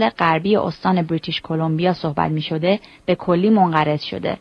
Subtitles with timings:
[0.00, 4.38] غربی استان بریتیش کلمبیا صحبت می شده به کلی منقرض شده.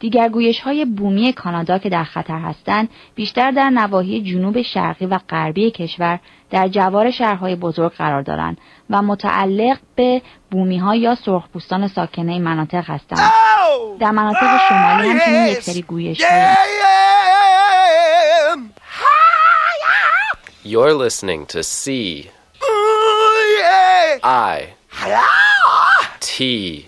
[0.00, 5.18] دیگر گویش های بومی کانادا که در خطر هستند بیشتر در نواحی جنوب شرقی و
[5.28, 6.18] غربی کشور
[6.50, 8.58] در جوار شهرهای بزرگ قرار دارند
[8.90, 13.30] و متعلق به بومی ها یا سرخپوستان ساکنه این مناطق هستند.
[14.00, 16.22] در مناطق شمالی همچنین یک سری گویش
[20.64, 22.28] You're listening to C
[24.22, 24.79] I
[26.20, 26.86] T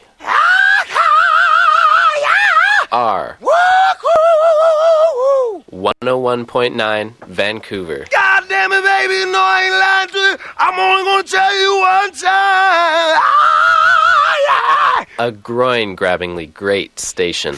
[2.93, 3.38] R
[5.71, 8.04] 101.9 Vancouver.
[8.11, 10.36] God damn it, baby, know I ain't lying to you.
[10.58, 13.18] I'm only gonna tell you one time.
[13.25, 15.26] Ah, yeah.
[15.26, 17.57] A groin grabbingly great station.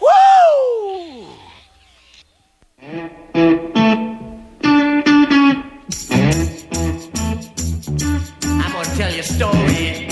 [0.00, 1.26] Woo!
[9.24, 10.03] Story.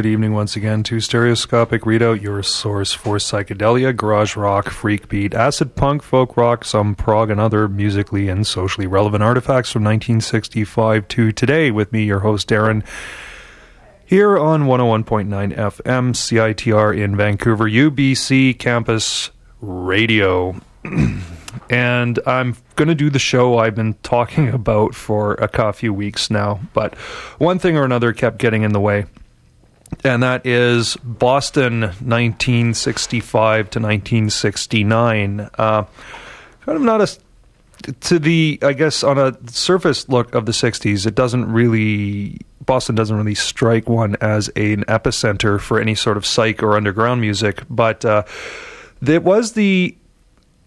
[0.00, 5.34] Good evening once again to Stereoscopic Readout, your source for psychedelia, garage rock, freak beat,
[5.34, 11.06] acid punk, folk rock, some prog, and other musically and socially relevant artifacts from 1965
[11.06, 11.70] to today.
[11.70, 12.82] With me, your host, Darren,
[14.06, 20.58] here on 101.9 FM, CITR in Vancouver, UBC Campus Radio.
[21.68, 26.30] and I'm going to do the show I've been talking about for a few weeks
[26.30, 26.94] now, but
[27.36, 29.04] one thing or another kept getting in the way.
[30.04, 35.50] And that is Boston 1965 to 1969.
[35.58, 35.84] Uh,
[36.62, 37.18] kind of not a
[38.00, 42.94] to the I guess on a surface look of the 60s, it doesn't really Boston
[42.94, 47.62] doesn't really strike one as an epicenter for any sort of psych or underground music,
[47.68, 48.22] but uh,
[49.04, 49.96] it was the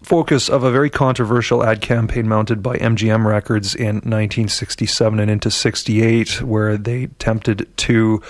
[0.02, 5.50] focus of a very controversial ad campaign mounted by MGM Records in 1967 and into
[5.50, 8.22] 68, where they attempted to,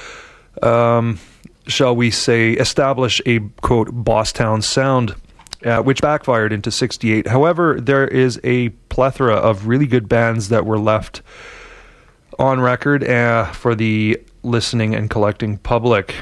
[0.62, 1.20] um,
[1.68, 5.16] shall we say, establish a quote Bosstown sound.
[5.64, 7.26] Uh, which backfired into 68.
[7.26, 11.22] However, there is a plethora of really good bands that were left
[12.38, 16.16] on record uh, for the listening and collecting public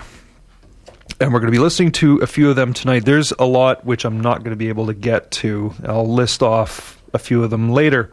[1.22, 3.06] and we're going to be listening to a few of them tonight.
[3.06, 5.72] There's a lot which I'm not going to be able to get to.
[5.86, 8.12] I'll list off a few of them later.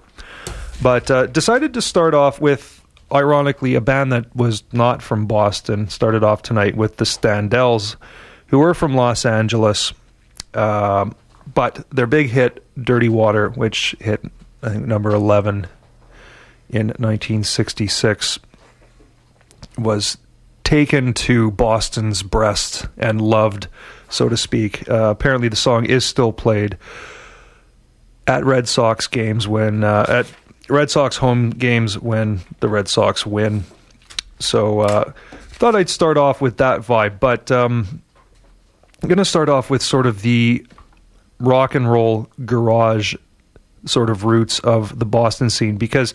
[0.82, 2.77] But uh, decided to start off with,
[3.12, 5.88] ironically, a band that was not from Boston.
[5.88, 7.96] Started off tonight with the Standells,
[8.48, 9.92] who were from Los Angeles.
[10.54, 11.14] Um,
[11.54, 14.24] but their big hit, Dirty Water, which hit,
[14.62, 15.66] I think, number 11
[16.70, 18.38] in 1966,
[19.78, 20.18] was
[20.64, 23.68] taken to Boston's breast and loved,
[24.10, 24.88] so to speak.
[24.88, 26.76] Uh, apparently, the song is still played
[28.26, 30.26] at Red Sox games when uh, at
[30.68, 33.64] Red Sox home games when the Red Sox win.
[34.38, 35.12] So uh,
[35.58, 38.02] thought I'd start off with that vibe, but um,
[39.02, 40.64] I'm going to start off with sort of the
[41.40, 43.14] rock and roll garage
[43.84, 46.14] sort of roots of the Boston scene because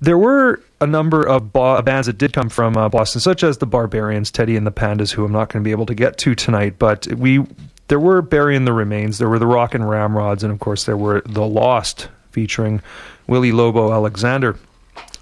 [0.00, 3.58] there were a number of bo- bands that did come from uh, Boston, such as
[3.58, 6.18] the Barbarians, Teddy and the Pandas, who I'm not going to be able to get
[6.18, 6.78] to tonight.
[6.78, 7.46] But we
[7.88, 10.84] there were Barry and the Remains, there were the Rock and Ramrods, and of course
[10.84, 12.82] there were the Lost, featuring
[13.26, 14.58] Willie Loco Alexander.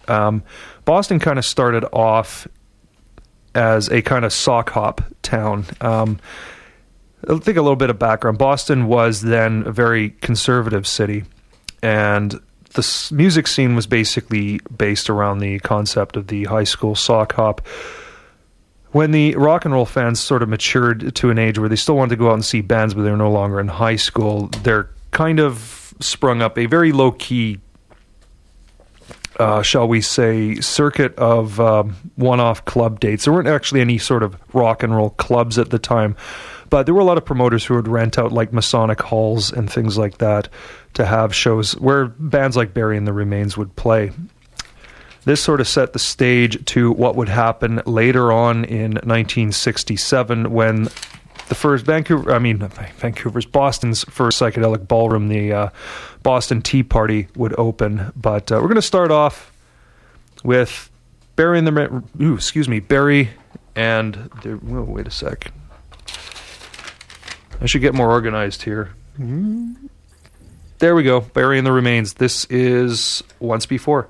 [0.09, 0.43] Um,
[0.85, 2.47] Boston kind of started off
[3.55, 5.65] as a kind of sock hop town.
[5.81, 6.19] Um,
[7.29, 8.39] I'll think a little bit of background.
[8.39, 11.25] Boston was then a very conservative city,
[11.83, 12.39] and
[12.75, 17.67] the music scene was basically based around the concept of the high school sock hop.
[18.91, 21.97] When the rock and roll fans sort of matured to an age where they still
[21.97, 24.49] wanted to go out and see bands, but they were no longer in high school,
[24.63, 27.59] there kind of sprung up a very low key
[29.39, 33.25] uh, shall we say, circuit of um, one off club dates.
[33.25, 36.17] There weren't actually any sort of rock and roll clubs at the time,
[36.71, 39.71] but there were a lot of promoters who would rent out like Masonic halls and
[39.71, 40.49] things like that
[40.95, 44.13] to have shows where bands like Barry and the Remains would play.
[45.25, 50.89] This sort of set the stage to what would happen later on in 1967 when
[51.49, 55.69] the first Vancouver, I mean, Vancouver's, Boston's first psychedelic ballroom, the uh,
[56.23, 58.13] Boston Tea Party, would open.
[58.17, 59.53] But uh, we're going to start off
[60.43, 60.91] with
[61.37, 63.31] Barry and the, ooh, excuse me, Barry
[63.77, 65.53] and the, whoa, wait a sec.
[67.61, 68.91] I should get more organized here.
[70.79, 72.15] There we go, Barry and the Remains.
[72.15, 74.09] This is Once Before.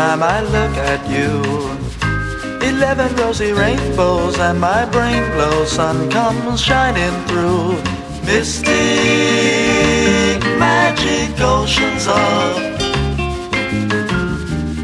[0.00, 1.30] Time I look at you.
[2.70, 7.68] Eleven rosy rainbows and my brain glows, sun comes shining through.
[8.30, 8.70] Mystic
[10.64, 12.48] magic oceans of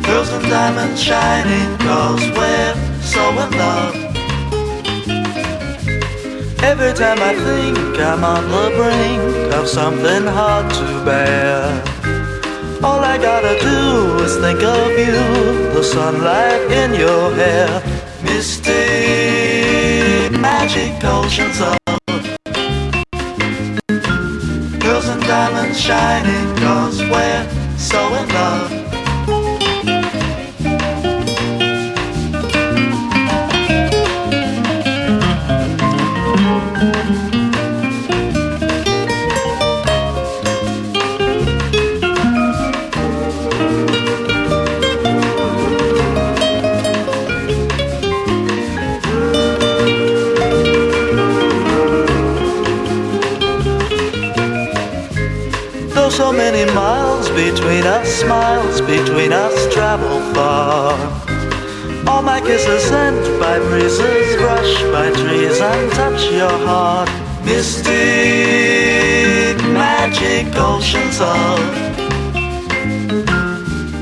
[0.05, 2.75] pearls and diamonds shining, cause we're
[3.15, 3.95] so in love.
[6.71, 7.79] Every time I think
[8.11, 11.61] I'm on the brink of something hard to bear,
[12.83, 17.83] all I gotta do is think of you, the sunlight in your hair,
[18.23, 18.73] misty
[20.38, 21.76] magic oceans of
[24.80, 28.86] pearls and diamonds shining, cause we're so in love.
[57.37, 60.97] Between us, smiles between us travel far.
[62.09, 67.11] All my kisses sent by breezes, brush by trees and touch your heart.
[67.45, 67.93] Mystic
[69.71, 71.61] magic oceans of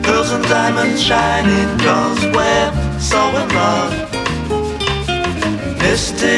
[0.05, 3.93] pearls and diamonds shining, cause we're so in love.
[5.83, 6.31] Mystic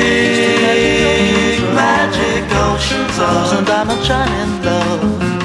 [1.76, 5.35] magic oceans of pearls and diamonds shining, love.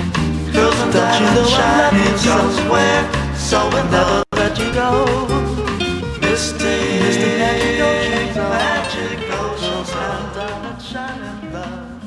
[1.11, 4.23] Girls and diamonds shining, cause we're so in love.
[4.31, 5.05] Never let you go.
[6.21, 12.01] Mystic, mystic magic oceans, magic oceans, shining, love.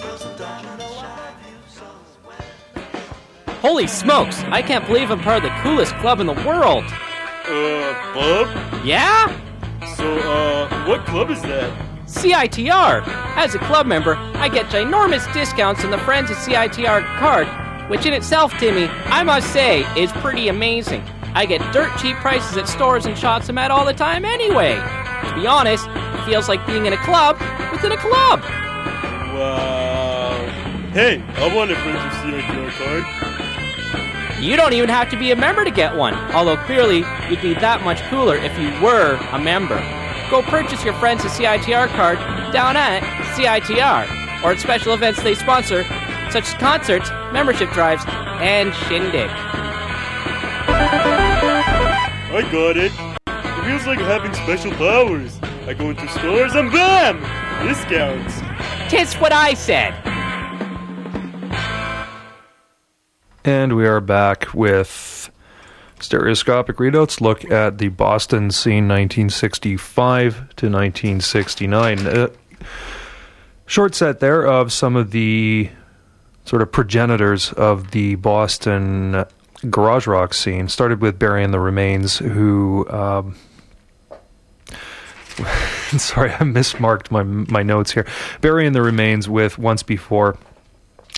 [0.00, 1.84] Girls and diamonds shining, so
[3.60, 4.42] Holy smokes!
[4.44, 6.84] I can't believe I'm part of the coolest club in the world.
[6.84, 8.48] Uh, Bob?
[8.82, 9.38] Yeah?
[9.94, 11.70] So, uh, what club is that?
[12.06, 13.02] CITR.
[13.36, 17.46] As a club member, I get ginormous discounts on the Friends of CITR card,
[17.88, 21.02] which in itself, Timmy, I must say, is pretty amazing.
[21.34, 24.74] I get dirt cheap prices at stores and shops I'm at all the time anyway.
[24.74, 27.38] To be honest, it feels like being in a club
[27.72, 28.40] within a club.
[29.34, 30.46] Wow.
[30.92, 34.42] Hey, I want a of CITR card.
[34.42, 37.54] You don't even have to be a member to get one, although clearly you'd be
[37.54, 39.78] that much cooler if you were a member.
[40.30, 42.18] Go purchase your Friends a CITR card
[42.52, 43.02] down at
[43.36, 45.84] CITR or at special events they sponsor
[46.32, 49.28] such as concerts, membership drives, and Shindig.
[52.34, 52.90] I got it.
[53.26, 55.38] It feels like having special powers.
[55.66, 57.20] I go into stores and bam!
[57.68, 58.40] Discounts.
[58.90, 59.92] Tis what I said.
[63.44, 65.30] And we are back with
[66.00, 67.20] stereoscopic readouts.
[67.20, 72.06] Look at the Boston scene 1965 to 1969.
[72.06, 72.28] Uh,
[73.66, 75.68] short set there of some of the
[76.44, 79.24] sort of progenitors of the Boston
[79.70, 80.68] garage rock scene.
[80.68, 82.88] Started with Barry and the Remains, who.
[82.90, 83.36] Um,
[85.96, 88.06] sorry, I mismarked my my notes here.
[88.40, 90.36] Barry and the Remains with Once Before.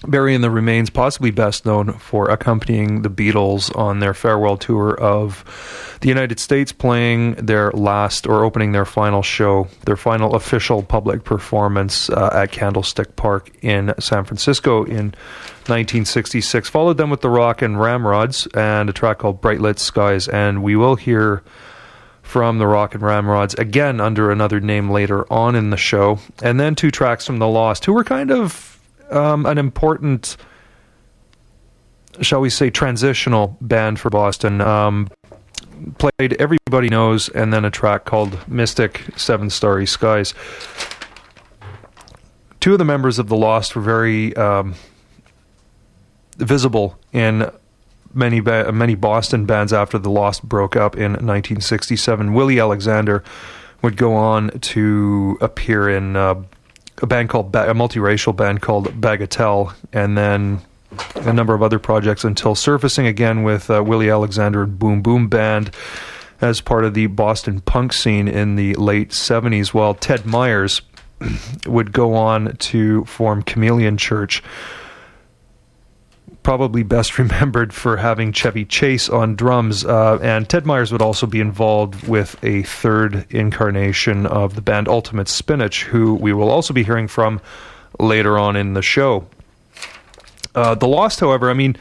[0.07, 4.99] Barry and the Remains, possibly best known for accompanying the Beatles on their farewell tour
[5.01, 10.83] of the United States, playing their last or opening their final show, their final official
[10.83, 15.15] public performance uh, at Candlestick Park in San Francisco in
[15.67, 16.69] 1966.
[16.69, 20.63] Followed them with the Rock and Ramrods and a track called Bright Lit Skies, and
[20.63, 21.43] we will hear
[22.21, 26.61] from the Rock and Ramrods again under another name later on in the show, and
[26.61, 28.74] then two tracks from the Lost, who were kind of
[29.15, 30.37] um, an important,
[32.21, 34.61] shall we say, transitional band for Boston.
[34.61, 35.09] Um,
[35.99, 40.35] played Everybody Knows, and then a track called Mystic Seven Starry Skies.
[42.61, 44.75] Two of the members of the Lost were very um,
[46.37, 47.51] visible in
[48.15, 52.33] many ba- many Boston bands after the Lost broke up in 1967.
[52.33, 53.23] Willie Alexander
[53.83, 56.43] would go on to appear in uh,
[57.03, 60.61] a band called ba- a multiracial band called Bagatelle, and then
[61.17, 65.29] a number of other projects until surfacing again with uh, Willie Alexander and Boom Boom
[65.29, 65.71] Band
[66.41, 69.69] as part of the Boston punk scene in the late 70s.
[69.69, 70.83] While Ted Myers
[71.67, 74.43] would go on to form Chameleon Church
[76.45, 79.85] probably best remembered for having Chevy Chase on drums.
[79.85, 84.87] Uh, and Ted Myers would also be involved with a third incarnation of the band
[84.87, 87.41] Ultimate Spinach, who we will also be hearing from
[87.99, 89.27] later on in the show.
[90.55, 91.77] Uh, the Lost, however, I mean,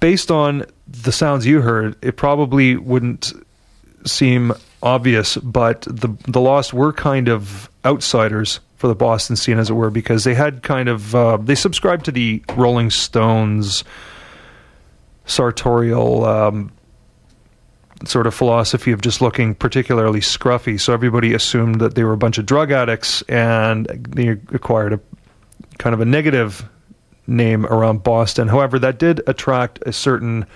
[0.00, 3.32] based on the sounds you heard, it probably wouldn't
[4.06, 9.70] seem obvious, but the the Lost were kind of outsiders for the Boston scene, as
[9.70, 13.84] it were, because they had kind of uh, they subscribed to the Rolling Stones
[15.26, 16.72] sartorial um,
[18.04, 20.78] sort of philosophy of just looking particularly scruffy.
[20.78, 25.00] So everybody assumed that they were a bunch of drug addicts, and they acquired a
[25.78, 26.68] kind of a negative
[27.26, 28.48] name around Boston.
[28.48, 30.46] However, that did attract a certain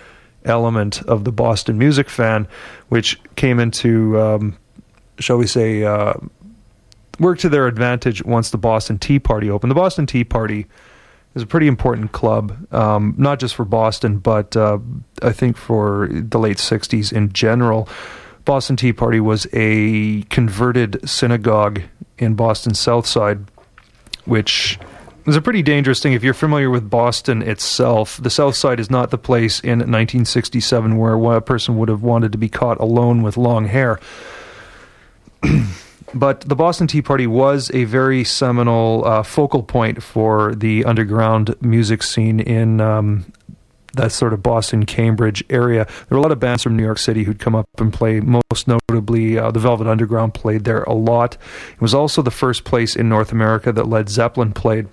[0.45, 2.47] element of the Boston music fan,
[2.89, 4.59] which came into, um,
[5.19, 6.15] shall we say, uh,
[7.19, 9.71] worked to their advantage once the Boston Tea Party opened.
[9.71, 10.67] The Boston Tea Party
[11.35, 14.79] is a pretty important club, um, not just for Boston, but uh,
[15.23, 17.89] I think for the late 60s in general.
[18.45, 21.83] Boston Tea Party was a converted synagogue
[22.19, 23.41] in Boston South Side,
[24.25, 24.79] which
[25.27, 26.15] is a pretty dangerous thing.
[26.15, 30.97] If you're familiar with Boston itself, the South Side is not the place in 1967
[30.97, 34.01] where a person would have wanted to be caught alone with long hair.
[36.15, 41.55] but the Boston Tea Party was a very seminal uh, focal point for the underground
[41.61, 43.33] music scene in um,
[43.95, 45.85] that sort of Boston, Cambridge area.
[45.85, 48.21] There were a lot of bands from New York City who'd come up and play.
[48.21, 51.37] Most notably, uh, the Velvet Underground played there a lot.
[51.73, 54.89] It was also the first place in North America that Led Zeppelin played.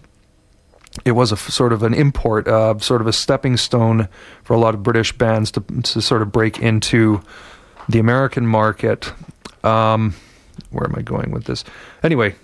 [1.04, 4.08] It was a f- sort of an import, uh, sort of a stepping stone
[4.44, 7.22] for a lot of British bands to to sort of break into
[7.90, 9.12] the American market.
[9.64, 10.16] Um,
[10.72, 11.64] where am I going with this?
[12.04, 12.36] Anyway,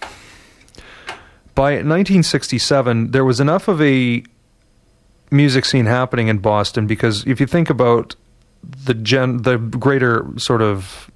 [1.55, 4.23] by 1967, there was enough of a
[5.31, 8.15] music scene happening in Boston because if you think about
[8.85, 11.09] the gen, the greater sort of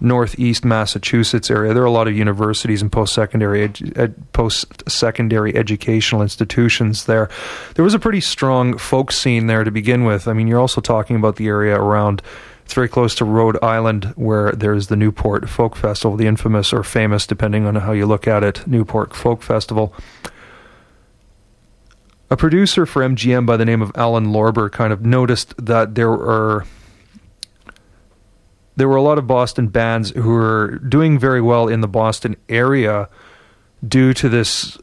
[0.00, 3.64] northeast Massachusetts area, there are a lot of universities and post-secondary
[3.96, 7.28] ed, post-secondary educational institutions there.
[7.74, 10.28] There was a pretty strong folk scene there to begin with.
[10.28, 12.22] I mean, you're also talking about the area around.
[12.64, 16.82] It's very close to Rhode Island, where there's the Newport Folk Festival, the infamous or
[16.82, 19.94] famous, depending on how you look at it, Newport Folk Festival.
[22.30, 26.10] A producer for MGM by the name of Alan Lorber kind of noticed that there
[26.10, 26.64] are
[28.76, 32.36] there were a lot of Boston bands who were doing very well in the Boston
[32.48, 33.08] area
[33.86, 34.78] due to this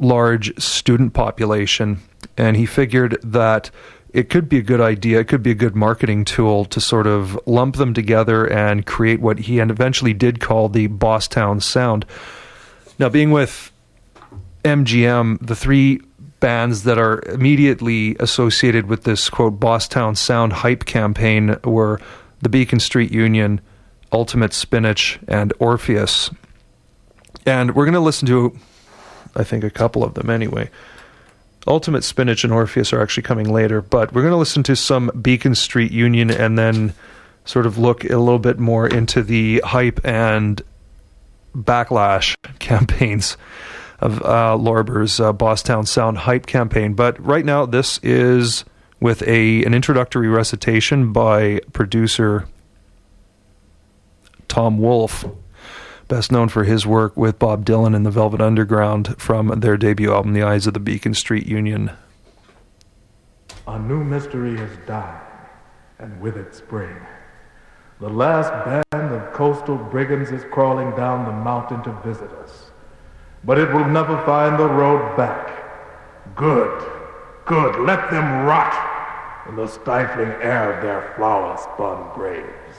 [0.00, 2.00] large student population.
[2.36, 3.70] And he figured that
[4.12, 7.06] it could be a good idea, it could be a good marketing tool to sort
[7.06, 12.04] of lump them together and create what he and eventually did call the Bosstown sound.
[12.98, 13.72] Now, being with
[14.64, 16.00] MGM, the three
[16.40, 22.00] bands that are immediately associated with this quote Bosstown Sound hype campaign were
[22.40, 23.60] the Beacon Street Union,
[24.12, 26.30] Ultimate Spinach, and Orpheus.
[27.46, 28.56] And we're going to listen to,
[29.36, 30.70] I think, a couple of them anyway.
[31.66, 35.10] Ultimate Spinach and Orpheus are actually coming later, but we're going to listen to some
[35.20, 36.94] Beacon Street Union and then
[37.44, 40.62] sort of look a little bit more into the hype and
[41.54, 43.36] backlash campaigns
[44.00, 46.94] of uh, Lorber's uh, Bosstown Sound hype campaign.
[46.94, 48.64] But right now, this is
[49.00, 52.46] with a an introductory recitation by producer
[54.48, 55.24] Tom Wolfe,
[56.10, 60.12] best known for his work with Bob Dylan and the Velvet Underground from their debut
[60.12, 61.92] album, The Eyes of the Beacon Street Union.
[63.68, 65.22] A new mystery has died,
[66.00, 66.96] and with it spring.
[68.00, 68.50] The last
[68.90, 72.72] band of coastal brigands is crawling down the mountain to visit us.
[73.44, 75.64] But it will never find the road back.
[76.34, 76.90] Good,
[77.44, 82.76] good, let them rot in the stifling air of their flower-spun graves.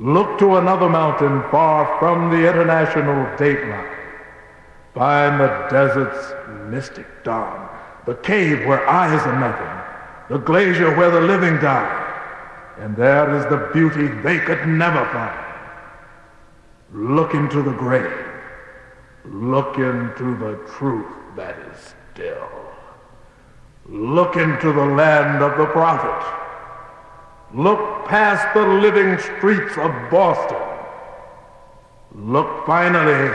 [0.00, 3.96] Look to another mountain far from the international dateline.
[4.94, 6.32] Find the desert's
[6.70, 7.68] mystic dawn,
[8.06, 12.04] the cave where eyes are nothing, the glacier where the living die.
[12.78, 15.44] And there is the beauty they could never find.
[16.92, 18.24] Look into the grave.
[19.24, 22.48] Look into the truth that is still.
[23.86, 26.37] Look into the land of the prophet.
[27.54, 30.58] Look past the living streets of Boston.
[32.12, 33.32] Look finally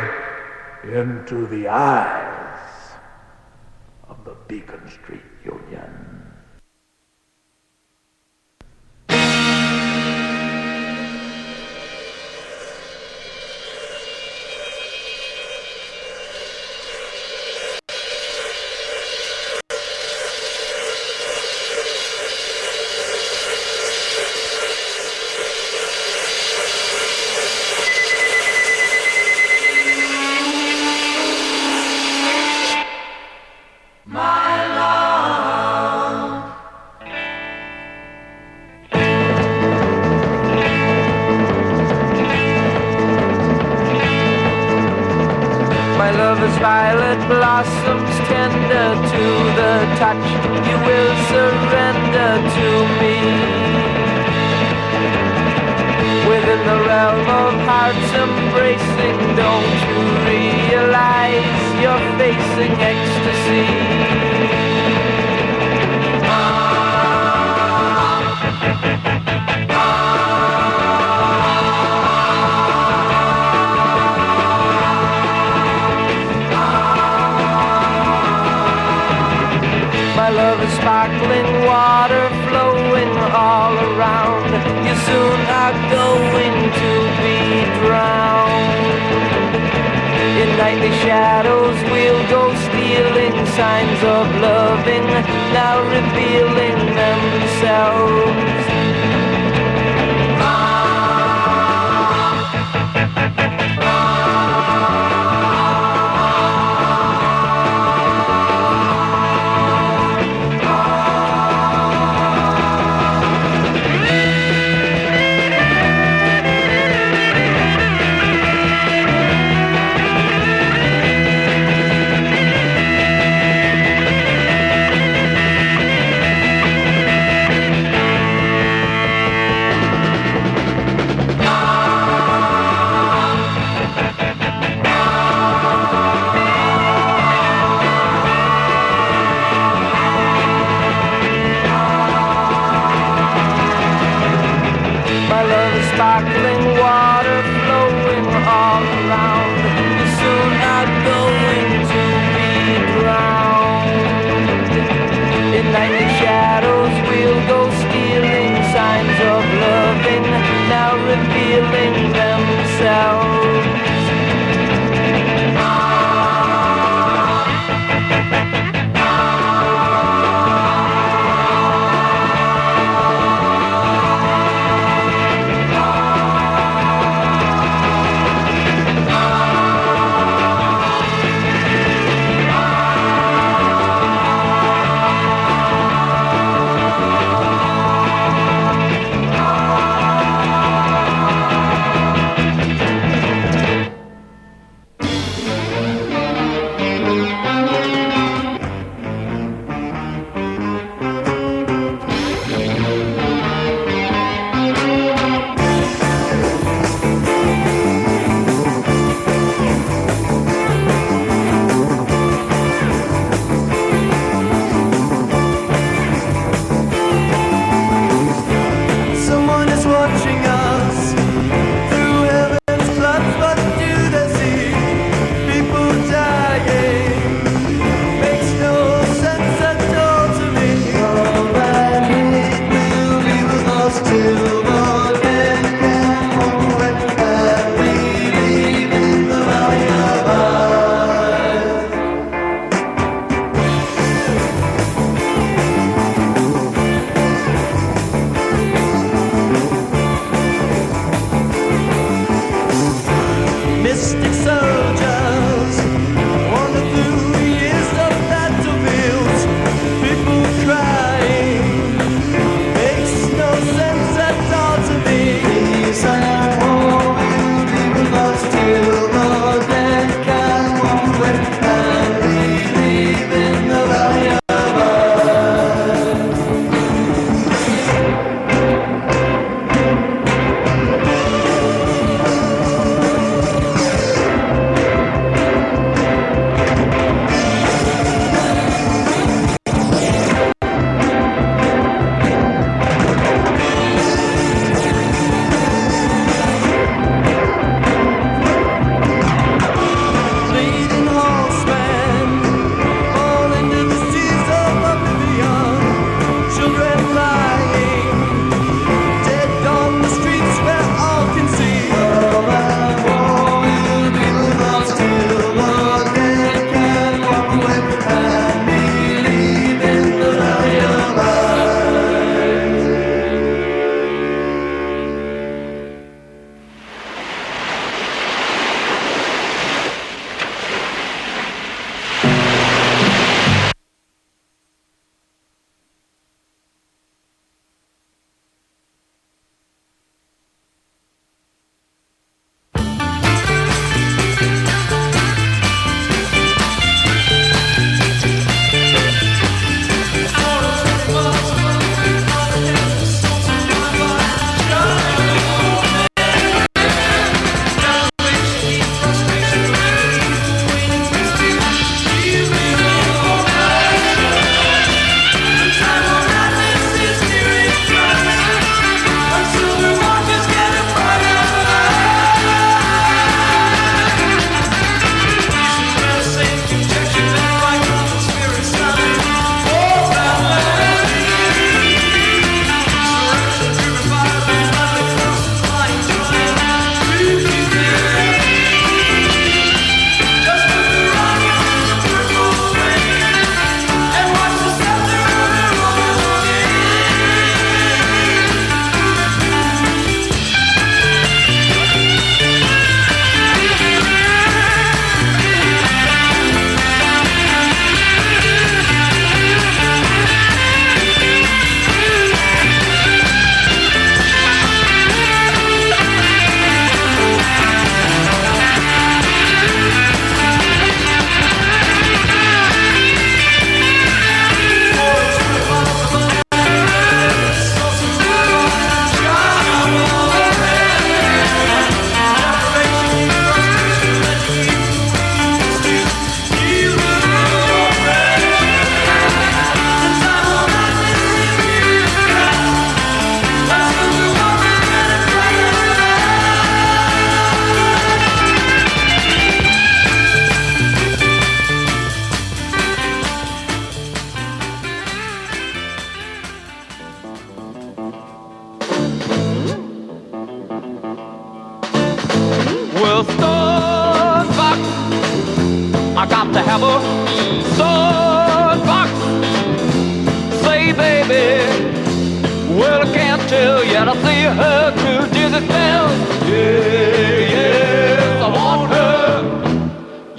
[0.84, 2.92] into the eyes
[4.08, 5.93] of the Beacon Street Union.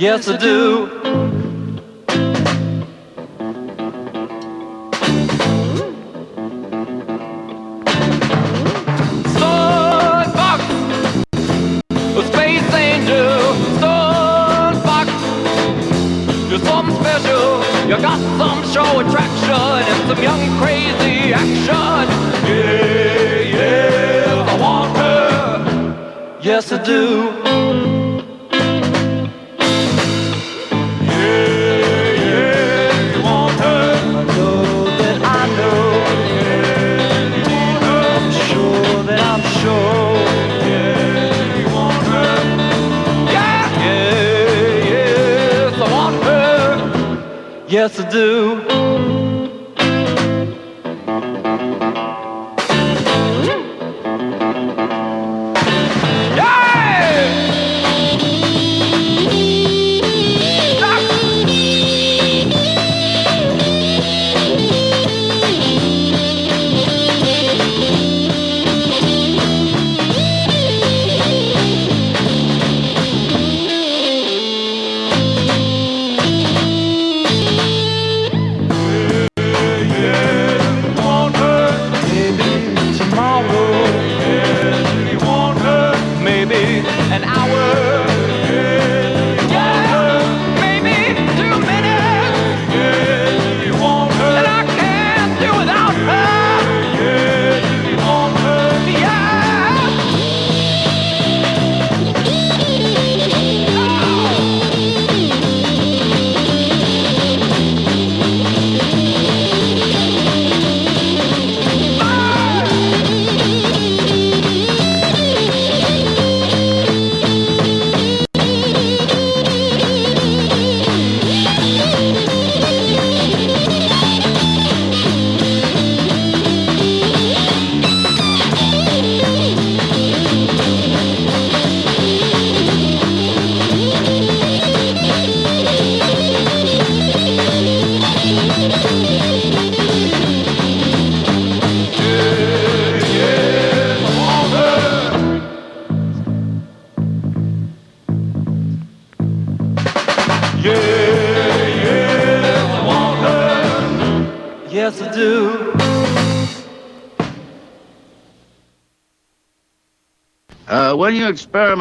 [0.04, 1.03] Yes, I do.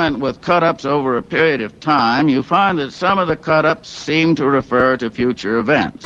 [0.03, 3.87] Experiment with cut-ups over a period of time, you find that some of the cut-ups
[3.87, 6.05] seem to refer to future events.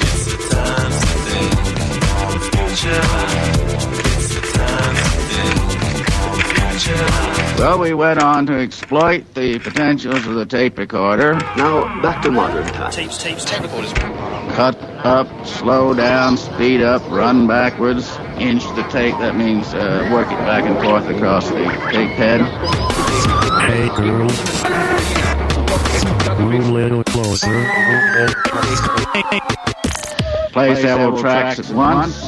[7.57, 11.33] Well, we went on to exploit the potentials of the tape recorder.
[11.55, 12.95] Now back to modern times.
[12.95, 13.93] Tapes, tapes, tape recorders.
[13.93, 19.17] Cut up, slow down, speed up, run backwards, inch the tape.
[19.17, 22.96] That means uh, work it back and forth across the tape head.
[23.67, 24.29] Hey girl.
[26.39, 27.65] Move a little closer.
[30.53, 32.23] Play several tracks at once.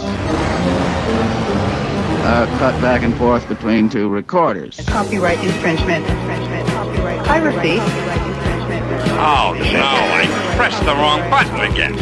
[2.25, 4.85] Uh, cut back and forth between two recorders.
[4.85, 6.05] Copyright infringement.
[6.05, 6.67] infringement.
[6.67, 7.77] Copyright piracy.
[9.21, 11.97] Oh no, I pressed the wrong button again.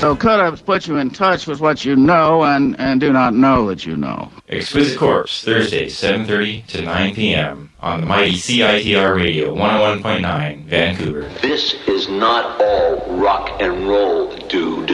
[0.00, 3.68] So cut-ups put you in touch with what you know and, and do not know
[3.68, 4.28] that you know.
[4.48, 7.70] Exquisite Corpse, Thursday, 7.30 to 9 p.m.
[7.78, 11.28] on the mighty CITR Radio 101.9, Vancouver.
[11.40, 14.90] This is not all rock and roll, dude.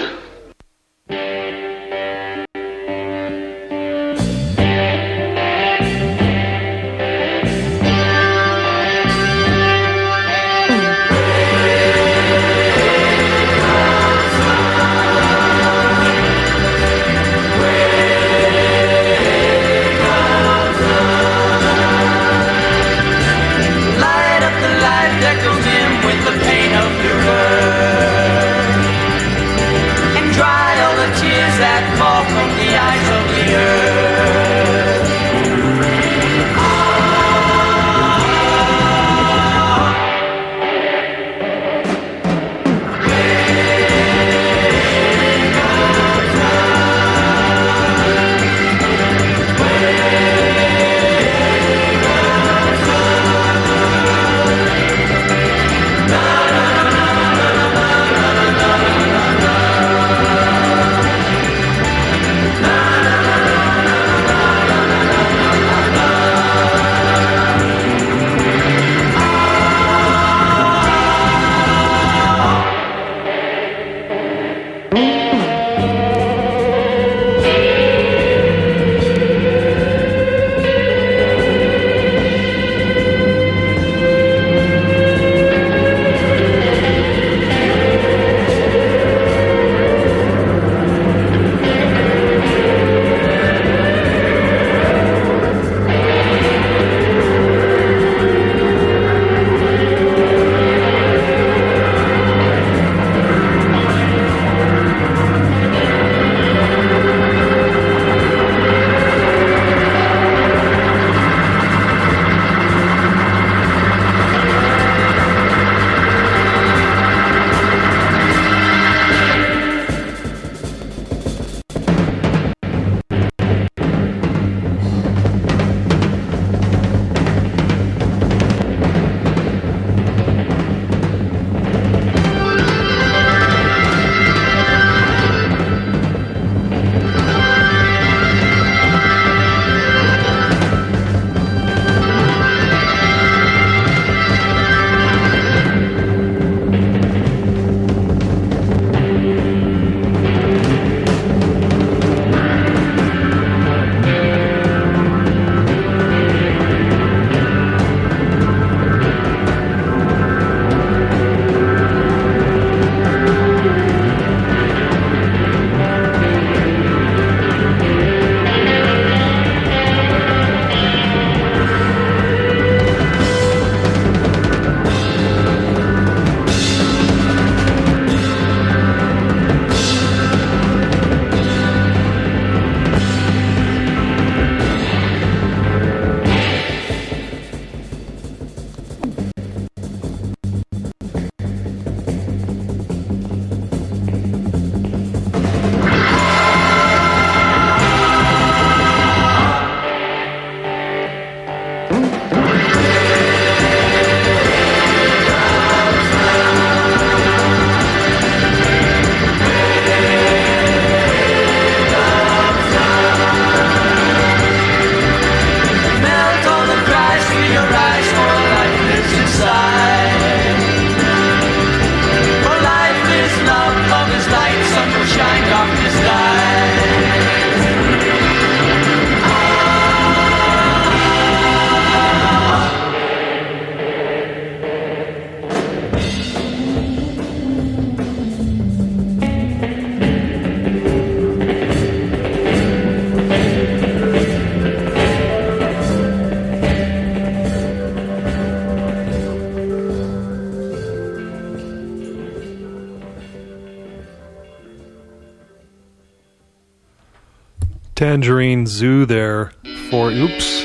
[258.12, 259.52] Tangerine Zoo there
[259.88, 260.62] for oops.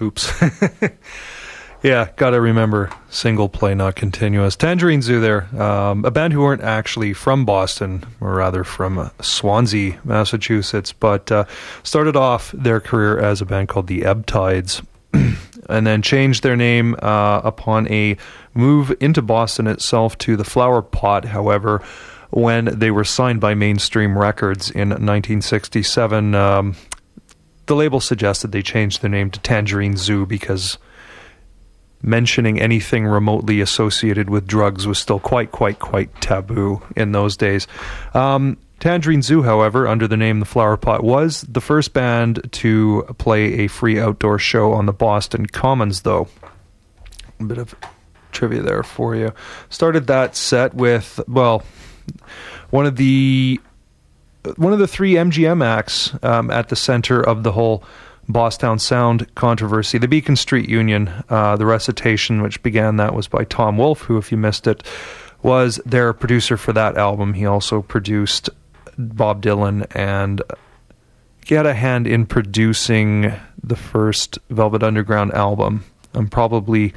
[0.00, 0.32] Oops.
[1.84, 4.56] yeah, gotta remember single play, not continuous.
[4.56, 9.10] Tangerine Zoo there, um, a band who weren't actually from Boston, or rather from uh,
[9.20, 11.44] Swansea, Massachusetts, but uh,
[11.84, 14.82] started off their career as a band called the Ebb Tides.
[15.68, 18.16] and then changed their name uh, upon a
[18.54, 21.80] move into Boston itself to the Flower Pot, however,
[22.32, 26.34] when they were signed by Mainstream Records in 1967.
[26.34, 26.74] Um,
[27.66, 30.78] the label suggested they change their name to Tangerine Zoo because
[32.02, 37.68] mentioning anything remotely associated with drugs was still quite, quite, quite taboo in those days.
[38.14, 43.04] Um, Tangerine Zoo, however, under the name The Flower Pot, was the first band to
[43.18, 46.28] play a free outdoor show on the Boston Commons, though.
[47.38, 47.76] A bit of
[48.32, 49.32] trivia there for you.
[49.68, 51.62] Started that set with, well,
[52.70, 53.60] one of the
[54.56, 57.84] one of the three MGM acts um, at the center of the whole
[58.28, 59.98] Boston Sound controversy.
[59.98, 64.18] The Beacon Street Union, uh, the recitation which began that was by Tom Wolfe, who,
[64.18, 64.82] if you missed it,
[65.42, 67.34] was their producer for that album.
[67.34, 68.50] He also produced
[68.96, 70.42] Bob Dylan and
[71.44, 73.32] he had a hand in producing
[73.62, 75.84] the first Velvet Underground album.
[76.14, 76.94] I'm probably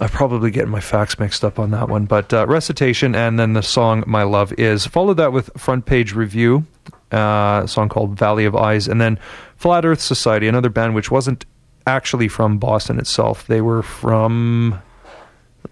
[0.00, 3.52] I'm probably getting my facts mixed up on that one, but uh, recitation and then
[3.52, 6.64] the song "My Love Is" followed that with front page review,
[7.12, 9.18] uh, a song called "Valley of Eyes," and then
[9.56, 11.44] Flat Earth Society, another band which wasn't
[11.86, 13.46] actually from Boston itself.
[13.46, 14.80] They were from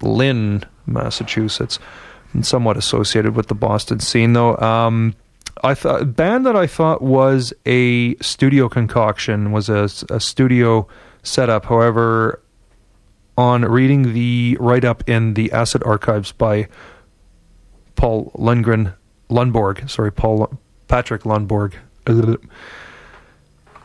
[0.03, 1.79] Lynn, Massachusetts,
[2.35, 4.59] and somewhat associated with the Boston scene, though.
[4.59, 5.15] Um,
[5.65, 10.87] I thought band that I thought was a studio concoction was a, a studio
[11.23, 11.65] setup.
[11.65, 12.41] However,
[13.39, 16.67] on reading the write up in the Acid Archives by
[17.95, 18.95] Paul Lundgren,
[19.31, 20.59] Lundborg, sorry, Paul
[20.89, 21.75] Patrick Lundborg.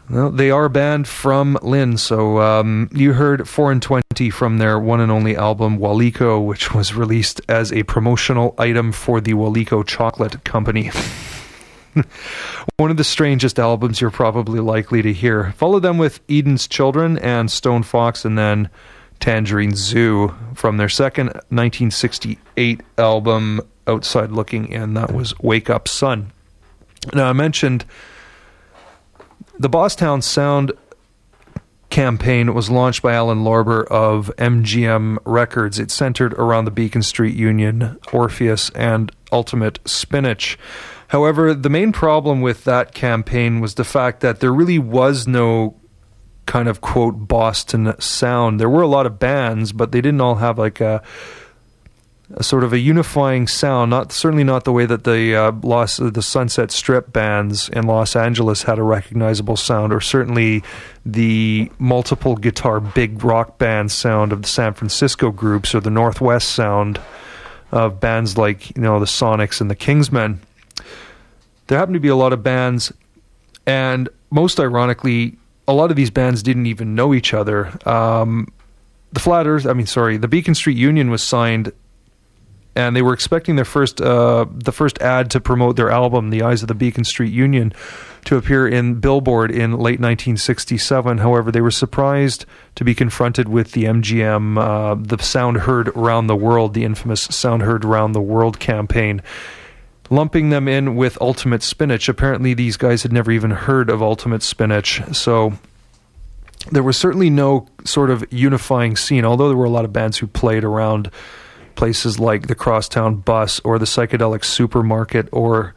[0.10, 4.78] Well, they are banned from Lynn, so um, you heard 4 and 20 from their
[4.78, 9.88] one and only album Waleeco, which was released as a promotional item for the Waleeco
[9.88, 10.92] Chocolate Company.
[12.78, 15.54] one of the strangest albums you're probably likely to hear.
[15.54, 18.70] Follow them with Eden's Children and Stone Fox, and then
[19.24, 24.96] Tangerine Zoo from their second 1968 album, Outside Looking In.
[24.96, 26.34] That was Wake Up Sun.
[27.14, 27.86] Now, I mentioned
[29.58, 30.74] the Bosstown Sound
[31.90, 35.80] campaign was launched by Alan Lorber of MGM Records.
[35.80, 40.60] It centered around the Beacon Street Union, Orpheus, and Ultimate Spinach.
[41.08, 45.80] However, the main problem with that campaign was the fact that there really was no
[46.46, 48.60] kind of quote Boston sound.
[48.60, 51.02] There were a lot of bands, but they didn't all have like a,
[52.34, 53.92] a sort of a unifying sound.
[53.92, 58.16] Not certainly not the way that the uh, Los the Sunset Strip bands in Los
[58.16, 60.64] Angeles had a recognizable sound, or certainly
[61.06, 66.50] the multiple guitar big rock band sound of the San Francisco groups, or the Northwest
[66.50, 67.00] sound
[67.72, 70.40] of bands like you know the Sonics and the Kingsmen.
[71.68, 72.92] There happened to be a lot of bands,
[73.66, 75.38] and most ironically,
[75.68, 77.72] a lot of these bands didn't even know each other.
[77.88, 78.52] Um,
[79.12, 81.72] the Flat Earth, I mean, sorry, the Beacon Street Union was signed,
[82.76, 86.42] and they were expecting their first, uh, the first ad to promote their album, "The
[86.42, 87.74] Eyes of the Beacon Street Union,"
[88.26, 91.20] to appear in Billboard in late 1967.
[91.20, 92.46] However, they were surprised
[92.76, 97.22] to be confronted with the MGM, uh, the Sound Heard Around the World, the infamous
[97.22, 99.22] Sound Heard Around the World campaign
[100.10, 102.10] lumping them in with Ultimate Spinach.
[102.10, 105.54] Apparently, these guys had never even heard of Ultimate Spinach, so
[106.72, 109.26] there was certainly no sort of unifying scene.
[109.26, 111.12] Although there were a lot of bands who played around
[111.76, 115.74] places like the Crosstown Bus or the Psychedelic Supermarket or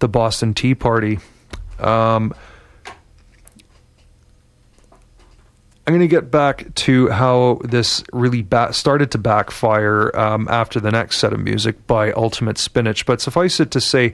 [0.00, 1.18] the Boston Tea Party.
[1.78, 2.34] Um,
[5.88, 10.80] I'm going to get back to how this really ba- started to backfire um, after
[10.80, 13.06] the next set of music by Ultimate Spinach.
[13.06, 14.12] But suffice it to say,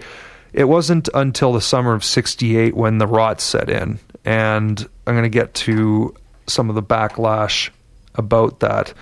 [0.53, 3.99] it wasn't until the summer of 68 when the rot set in.
[4.25, 6.15] And I'm going to get to
[6.47, 7.71] some of the backlash
[8.15, 8.95] about that.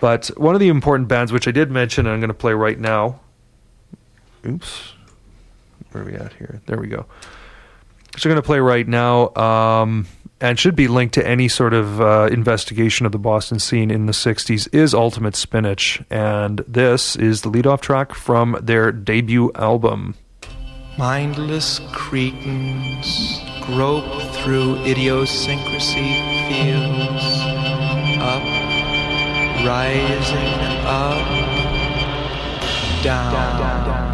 [0.00, 2.54] But one of the important bands, which I did mention, and I'm going to play
[2.54, 3.20] right now.
[4.44, 4.94] Oops.
[5.92, 6.60] Where are we at here?
[6.66, 7.06] There we go.
[8.16, 9.32] So I'm going to play right now.
[9.36, 10.08] Um,
[10.40, 14.06] and should be linked to any sort of uh, investigation of the Boston scene in
[14.06, 16.02] the 60s, is Ultimate Spinach.
[16.10, 20.14] And this is the lead off track from their debut album.
[20.98, 26.14] Mindless cretins grope through idiosyncrasy
[26.48, 27.24] fields,
[28.20, 28.42] up,
[29.64, 30.54] rising
[30.86, 31.26] up,
[33.02, 34.05] down.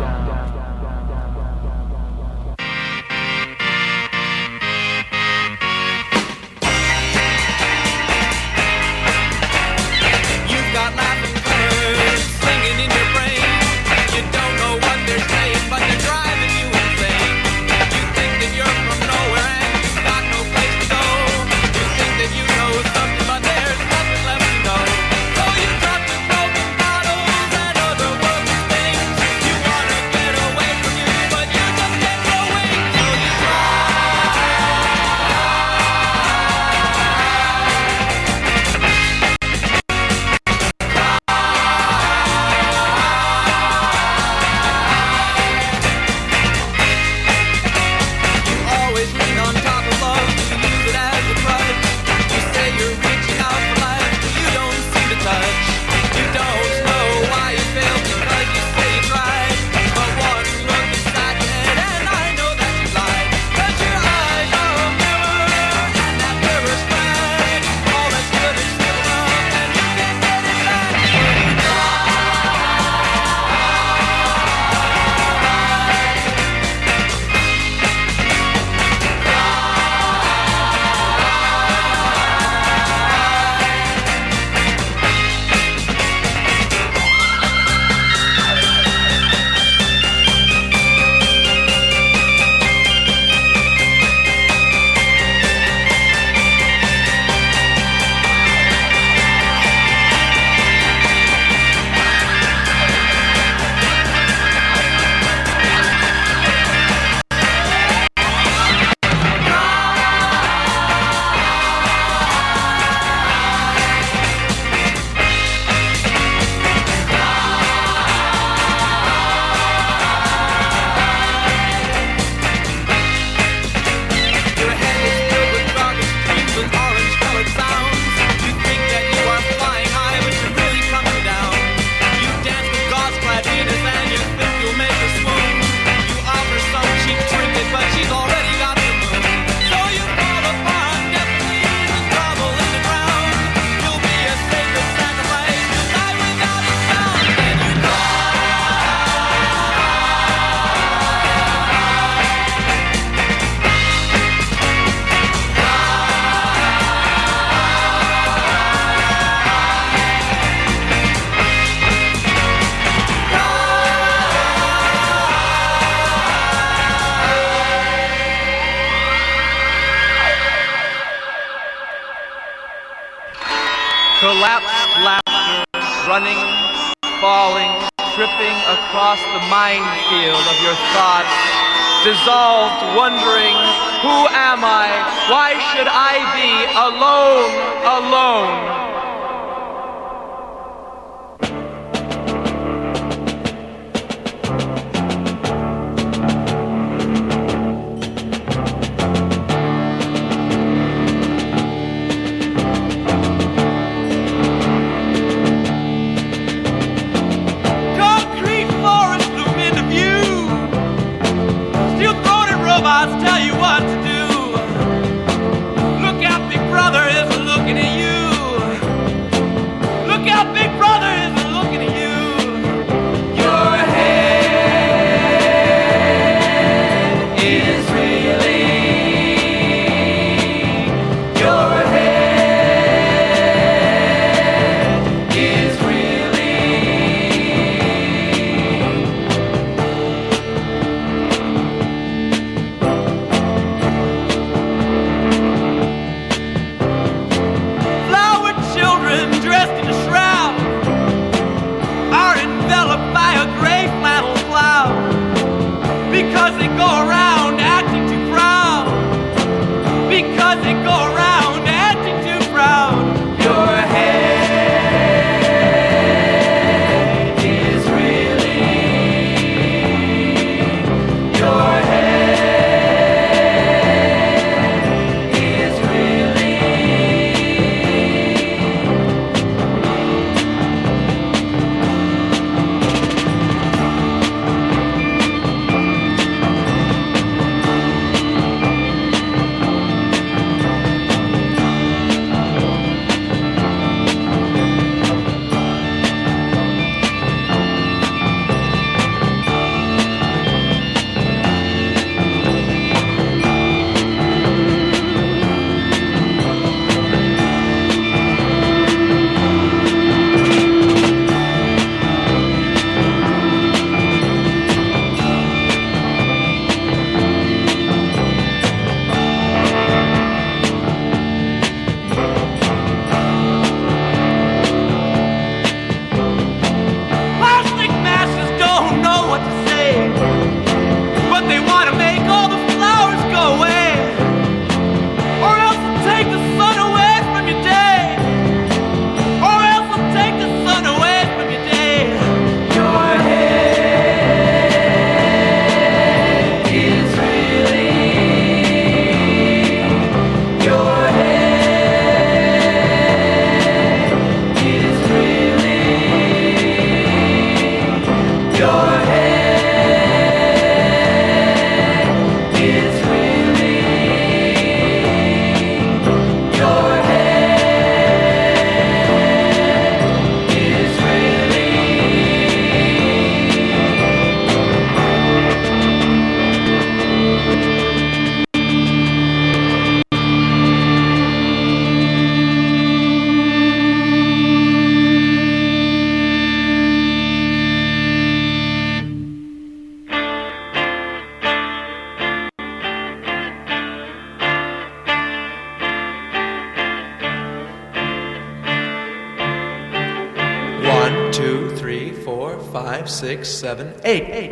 [403.22, 404.24] Six, seven, eight.
[404.24, 404.51] And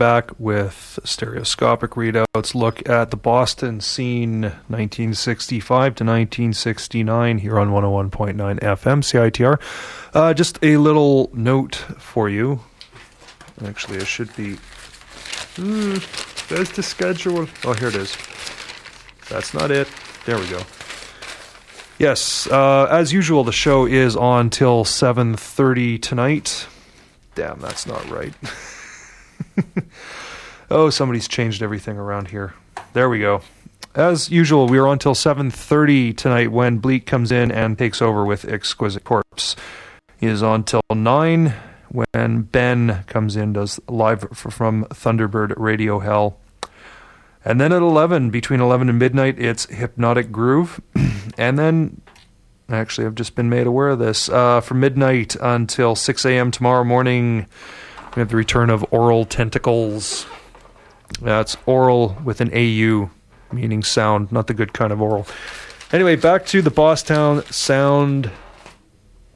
[0.00, 2.54] back with stereoscopic readouts.
[2.54, 9.60] Look at the Boston scene 1965 to 1969 here on 101.9 FM CITR.
[10.14, 12.60] Uh, just a little note for you.
[13.62, 14.56] Actually, it should be.
[15.56, 15.98] Hmm,
[16.48, 17.46] there's the schedule.
[17.64, 18.16] Oh, here it is.
[19.28, 19.86] That's not it.
[20.24, 20.62] There we go.
[21.98, 26.66] Yes, uh, as usual, the show is on till 7.30 tonight.
[27.34, 28.32] Damn, that's not right.
[30.70, 32.54] oh, somebody's changed everything around here.
[32.92, 33.42] There we go.
[33.94, 38.24] As usual, we are on till 7.30 tonight when Bleak comes in and takes over
[38.24, 39.56] with Exquisite Corpse.
[40.18, 41.54] He is on till 9
[41.90, 46.38] when Ben comes in, does live from Thunderbird Radio Hell.
[47.44, 50.80] And then at 11, between 11 and midnight, it's Hypnotic Groove.
[51.38, 52.00] and then,
[52.68, 54.28] actually, I've just been made aware of this.
[54.28, 56.50] Uh, from midnight until 6 a.m.
[56.50, 57.46] tomorrow morning,
[58.14, 60.26] we have the return of Aural Tentacles.
[61.20, 63.10] That's oral with an AU,
[63.52, 65.26] meaning sound, not the good kind of oral.
[65.92, 68.30] Anyway, back to the Bosstown sound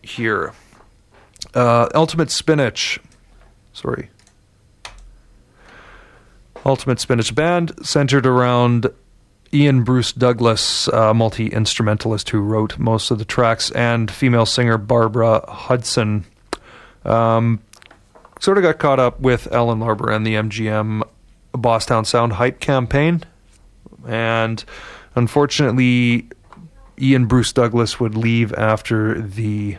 [0.03, 0.53] here.
[1.53, 2.99] Uh, Ultimate Spinach.
[3.73, 4.09] Sorry.
[6.65, 8.87] Ultimate Spinach Band, centered around
[9.53, 14.79] Ian Bruce Douglas, a multi instrumentalist who wrote most of the tracks, and female singer
[14.79, 16.25] Barbara Hudson.
[17.05, 17.61] Um,
[18.45, 21.03] sort of got caught up with Alan Lorber and the MGM
[21.55, 23.23] Bosstown Sound hype campaign.
[24.07, 24.63] And
[25.15, 26.29] unfortunately,
[27.01, 29.79] Ian Bruce Douglas would leave after the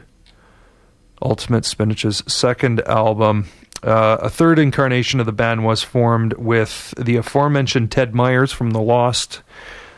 [1.22, 3.48] Ultimate Spinach's second album.
[3.84, 8.72] Uh, a third incarnation of the band was formed with the aforementioned Ted Myers from
[8.72, 9.44] The Lost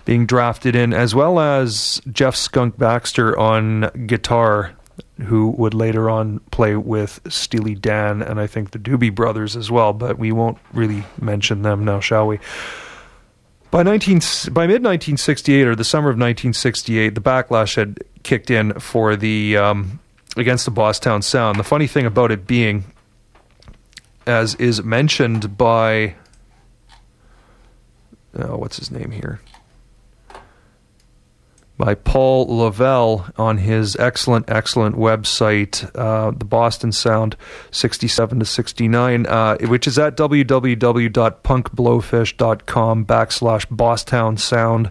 [0.03, 4.76] being drafted in, as well as Jeff Skunk Baxter on guitar,
[5.25, 9.71] who would later on play with Steely Dan and I think the Doobie Brothers as
[9.71, 12.39] well, but we won't really mention them now, shall we?
[13.69, 14.19] By 19,
[14.53, 19.57] by mid 1968 or the summer of 1968, the backlash had kicked in for the
[19.57, 19.99] um,
[20.37, 21.59] against the Bosstown sound.
[21.59, 22.85] The funny thing about it being,
[24.25, 26.15] as is mentioned by,
[28.35, 29.41] oh, what's his name here?
[31.77, 37.35] By Paul Lavelle on his excellent, excellent website, uh, the Boston Sound
[37.69, 44.89] 67 to 69, uh, which is at www.punkblowfish.com backslash Bosstown Sound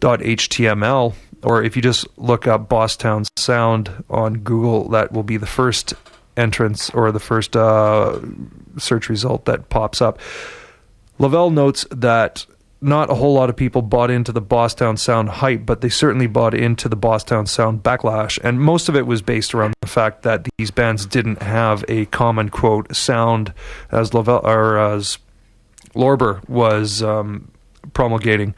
[0.00, 5.46] .html or if you just look up Bosstown Sound on Google, that will be the
[5.46, 5.94] first
[6.36, 8.20] entrance or the first uh,
[8.78, 10.18] search result that pops up.
[11.18, 12.46] Lavelle notes that
[12.82, 16.26] not a whole lot of people bought into the Boston Sound hype, but they certainly
[16.26, 20.22] bought into the Boston Sound backlash, and most of it was based around the fact
[20.22, 23.52] that these bands didn't have a common quote sound
[23.90, 25.18] as Lavelle or as
[25.94, 27.50] Lorber was um,
[27.92, 28.54] promulgating.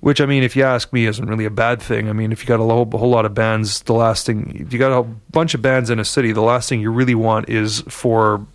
[0.00, 2.08] Which I mean, if you ask me, isn't really a bad thing.
[2.08, 4.72] I mean, if you got a whole, whole lot of bands, the last thing if
[4.72, 7.48] you got a bunch of bands in a city, the last thing you really want
[7.48, 8.46] is for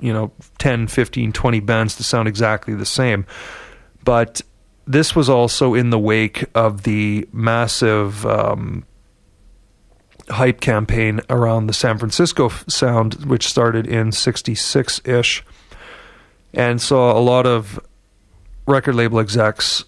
[0.00, 3.26] you know 10, 15, 20 bands to sound exactly the same.
[4.04, 4.42] But
[4.86, 8.84] this was also in the wake of the massive um,
[10.30, 15.44] hype campaign around the San Francisco sound, which started in '66 ish,
[16.54, 17.78] and saw a lot of
[18.66, 19.84] record label execs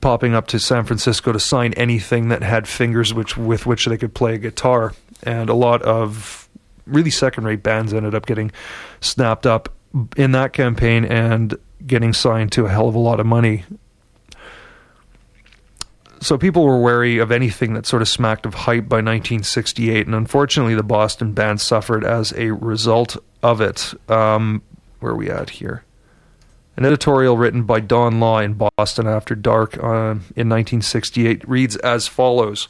[0.00, 3.96] popping up to San Francisco to sign anything that had fingers which with which they
[3.96, 4.92] could play a guitar,
[5.22, 6.48] and a lot of
[6.86, 8.50] really second-rate bands ended up getting
[9.00, 9.72] snapped up
[10.16, 11.56] in that campaign and
[11.86, 13.64] getting signed to a hell of a lot of money.
[16.20, 20.14] So people were wary of anything that sort of smacked of hype by 1968, and
[20.14, 23.94] unfortunately, the Boston band suffered as a result of it.
[24.10, 24.62] Um,
[25.00, 25.84] where are we at here?
[26.76, 32.06] An editorial written by Don Law in Boston After Dark uh, in 1968 reads as
[32.06, 32.68] follows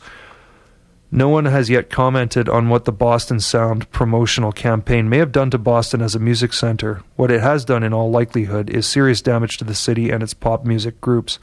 [1.10, 5.50] No one has yet commented on what the Boston Sound promotional campaign may have done
[5.50, 7.02] to Boston as a music center.
[7.14, 10.34] What it has done, in all likelihood, is serious damage to the city and its
[10.34, 11.38] pop music groups.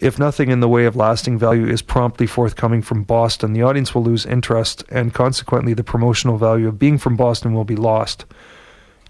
[0.00, 3.94] If nothing in the way of lasting value is promptly forthcoming from Boston, the audience
[3.94, 8.24] will lose interest, and consequently, the promotional value of being from Boston will be lost.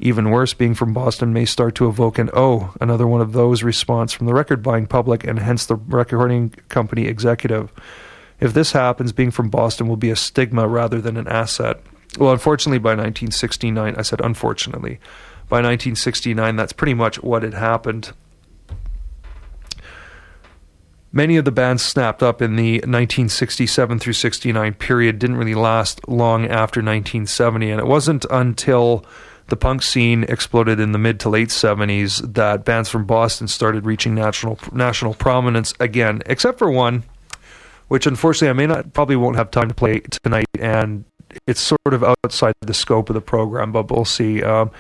[0.00, 3.62] Even worse, being from Boston may start to evoke an oh, another one of those
[3.62, 7.72] response from the record buying public and hence the recording company executive.
[8.43, 11.80] If this happens, being from Boston will be a stigma rather than an asset.
[12.18, 14.99] Well, unfortunately, by 1969, I said unfortunately,
[15.49, 18.12] by 1969, that's pretty much what had happened.
[21.12, 26.09] Many of the bands snapped up in the 1967 through 69 period didn't really last
[26.09, 29.07] long after 1970, and it wasn't until
[29.51, 33.86] the punk scene exploded in the mid to late 70s that bands from Boston started
[33.86, 37.05] reaching national national prominence again, except for one
[37.89, 41.05] which unfortunately I may not probably won't have time to play tonight, and
[41.47, 44.43] it's sort of outside the scope of the program, but we'll see.
[44.43, 44.70] Um,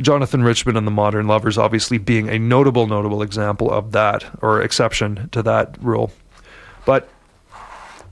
[0.00, 4.62] Jonathan Richman and the Modern Lovers, obviously, being a notable, notable example of that or
[4.62, 6.12] exception to that rule.
[6.86, 7.08] But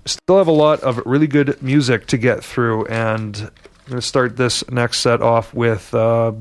[0.04, 3.50] still have a lot of really good music to get through, and I'm
[3.86, 6.32] going to start this next set off with uh,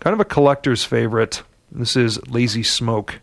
[0.00, 1.42] kind of a collector's favorite.
[1.72, 3.20] This is Lazy Smoke.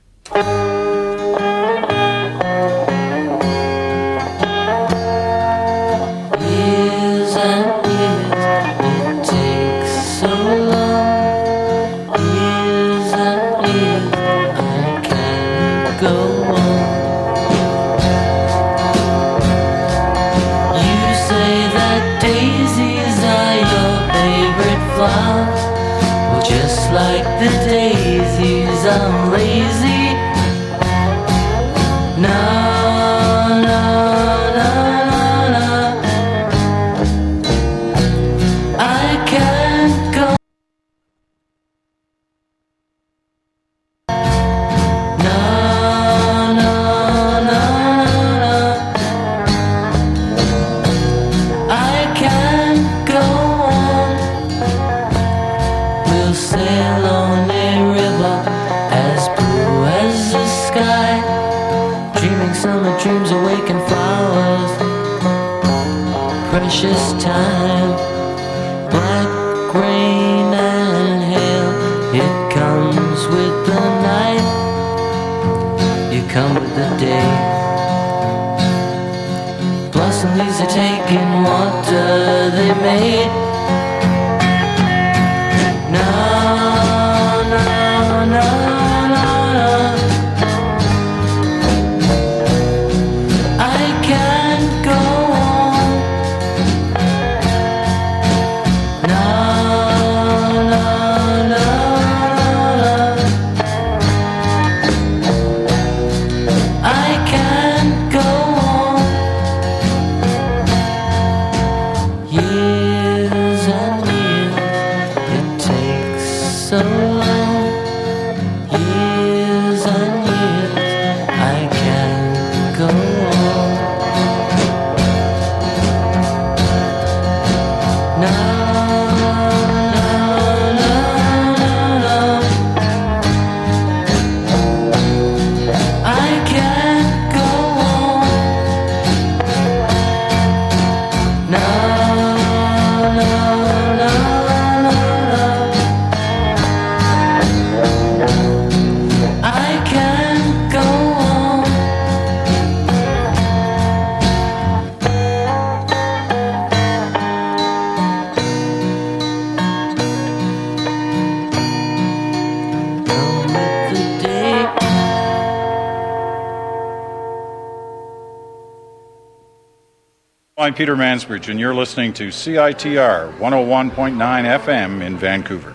[170.71, 175.70] I'm Peter Mansbridge, and you're listening to CITR 101.9 FM in Vancouver.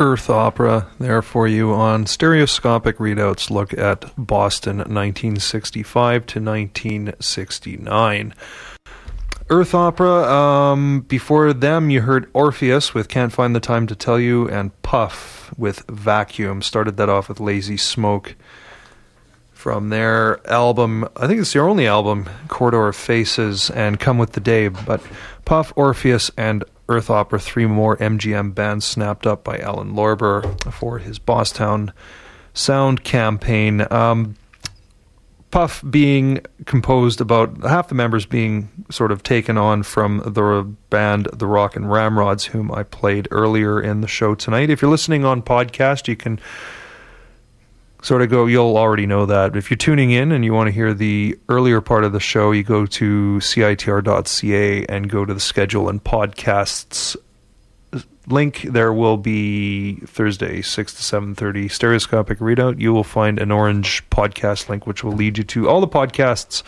[0.00, 3.50] Earth Opera there for you on stereoscopic readouts.
[3.50, 8.34] Look at Boston 1965 to 1969.
[9.50, 14.18] Earth Opera, um, before them you heard Orpheus with Can't Find the Time to Tell
[14.18, 16.62] You and Puff with Vacuum.
[16.62, 18.36] Started that off with Lazy Smoke
[19.52, 24.32] from their album, I think it's their only album, Corridor of Faces and Come With
[24.32, 24.68] the Day.
[24.68, 25.02] But
[25.44, 30.98] Puff, Orpheus, and Earth Opera, three more MGM bands snapped up by Alan Lorber for
[30.98, 31.92] his Bosstown
[32.52, 33.86] Sound campaign.
[33.92, 34.34] Um,
[35.50, 41.26] Puff being composed about half the members being sort of taken on from the band
[41.32, 44.70] The Rockin' Ramrods, whom I played earlier in the show tonight.
[44.70, 46.38] If you're listening on podcast, you can
[48.02, 49.56] sort of go, you'll already know that.
[49.56, 52.52] If you're tuning in and you want to hear the earlier part of the show,
[52.52, 57.16] you go to citr.ca and go to the schedule and podcasts
[58.26, 58.62] link.
[58.62, 62.80] There will be Thursday, 6 to 7.30 stereoscopic readout.
[62.80, 66.62] You will find an orange podcast link, which will lead you to all the podcasts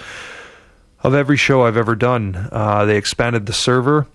[1.02, 2.48] of every show I've ever done.
[2.52, 4.06] Uh, they expanded the server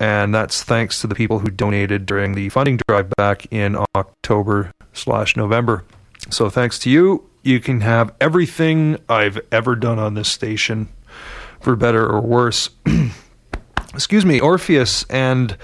[0.00, 4.72] and that's thanks to the people who donated during the funding drive back in October
[4.92, 5.84] slash November.
[6.30, 7.28] So thanks to you.
[7.42, 10.88] You can have everything I've ever done on this station,
[11.60, 12.70] for better or worse.
[13.94, 15.56] Excuse me, Orpheus and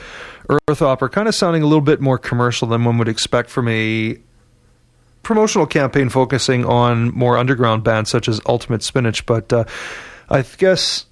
[0.69, 3.69] Earth Opera kind of sounding a little bit more commercial than one would expect from
[3.69, 4.19] a
[5.23, 9.27] promotional campaign focusing on more underground bands such as Ultimate Spinach.
[9.27, 9.65] But uh,
[10.31, 11.07] I guess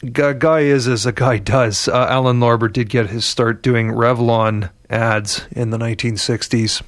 [0.00, 1.86] Gu- guy is as a guy does.
[1.88, 6.82] Uh, Alan Lorber did get his start doing Revlon ads in the 1960s.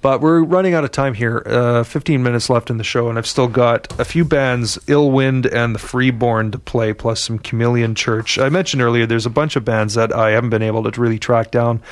[0.00, 1.42] But we're running out of time here.
[1.46, 5.10] Uh, 15 minutes left in the show, and I've still got a few bands, Ill
[5.10, 8.38] Wind and the Freeborn, to play, plus some Chameleon Church.
[8.38, 11.18] I mentioned earlier there's a bunch of bands that I haven't been able to really
[11.18, 11.82] track down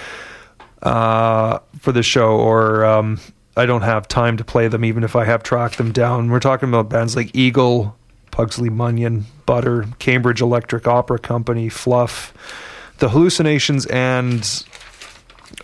[0.82, 3.20] uh, for the show, or um,
[3.56, 6.30] I don't have time to play them, even if I have tracked them down.
[6.30, 7.96] We're talking about bands like Eagle,
[8.30, 12.32] Pugsley Munyon, Butter, Cambridge Electric Opera Company, Fluff,
[12.98, 14.42] The Hallucinations, and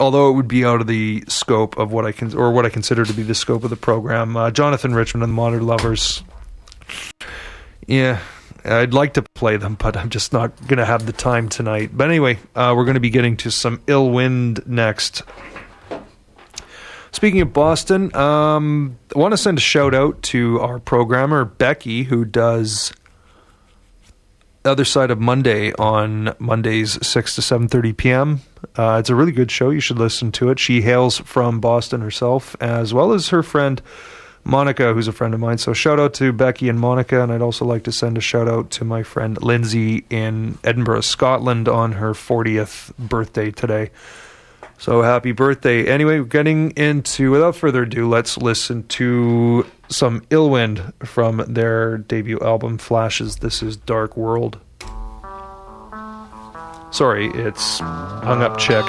[0.00, 2.68] although it would be out of the scope of what I can or what I
[2.68, 6.22] consider to be the scope of the program, uh, Jonathan Richman and the Modern Lovers.
[7.86, 8.20] Yeah,
[8.64, 11.90] I'd like to play them, but I'm just not going to have the time tonight.
[11.92, 15.22] But anyway, uh, we're going to be getting to some ill wind next.
[17.12, 22.04] Speaking of Boston, um, I want to send a shout out to our programmer Becky,
[22.04, 22.92] who does
[24.68, 28.40] other side of Monday on Mondays six to seven thirty p.m.
[28.76, 29.70] Uh, it's a really good show.
[29.70, 30.58] You should listen to it.
[30.58, 33.80] She hails from Boston herself, as well as her friend
[34.44, 35.58] Monica, who's a friend of mine.
[35.58, 38.48] So shout out to Becky and Monica, and I'd also like to send a shout
[38.48, 43.90] out to my friend Lindsay in Edinburgh, Scotland, on her fortieth birthday today.
[44.78, 45.86] So happy birthday.
[45.86, 52.78] Anyway, getting into, without further ado, let's listen to some Illwind from their debut album,
[52.78, 53.36] Flashes.
[53.36, 54.58] This is Dark World.
[56.90, 58.84] Sorry, it's hung up chick.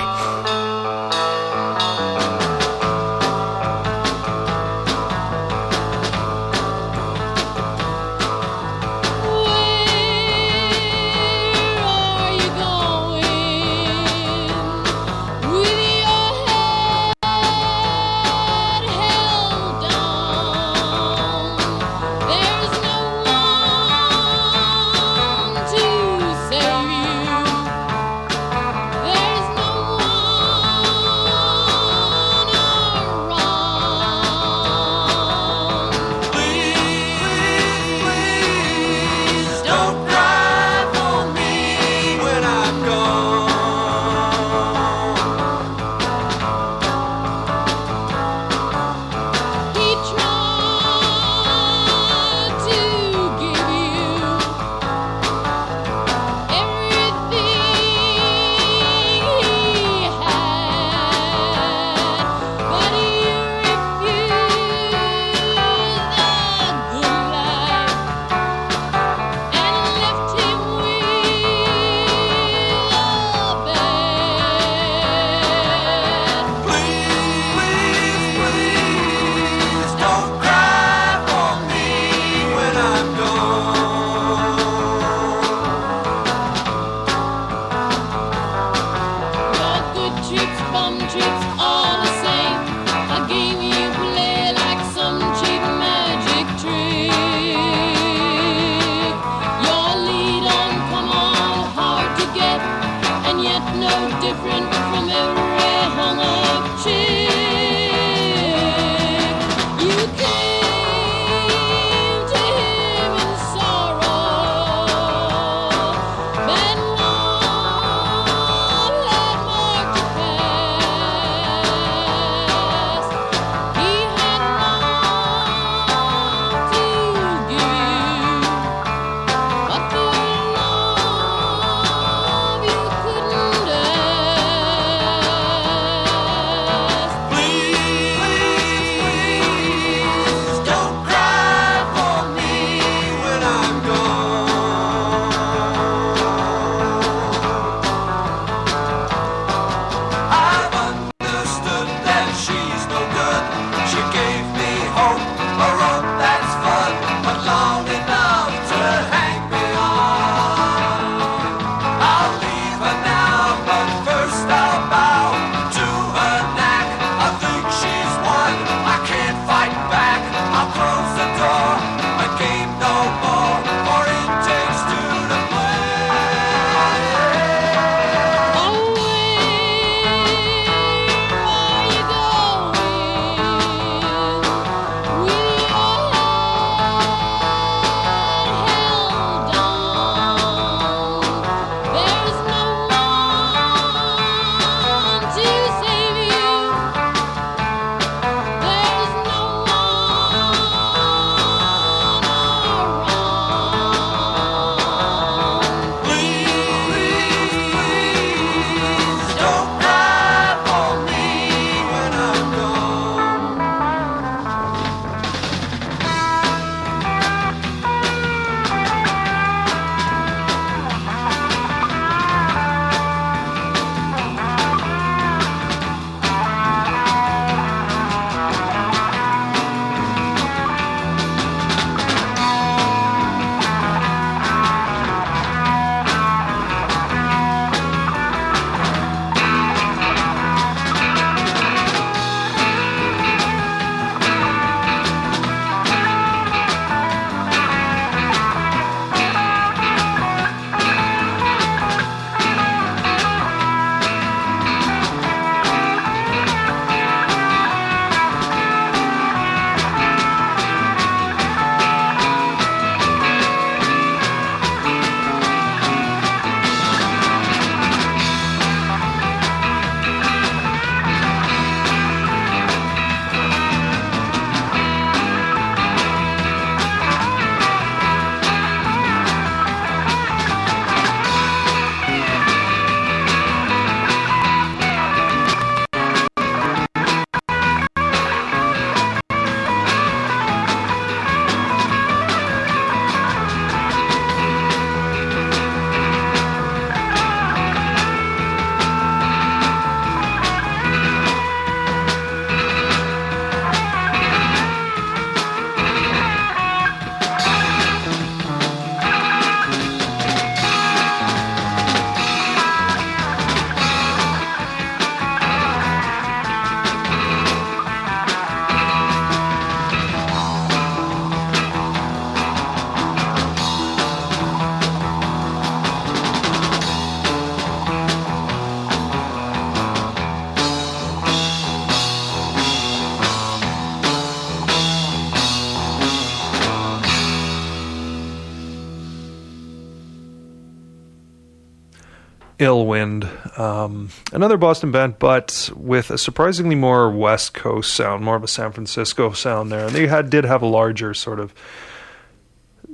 [342.89, 343.29] Wind.
[343.55, 348.47] Um, another Boston band, but with a surprisingly more West Coast sound, more of a
[348.47, 349.85] San Francisco sound there.
[349.85, 351.53] And they had did have a larger sort of